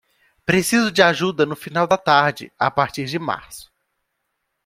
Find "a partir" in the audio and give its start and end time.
2.57-3.05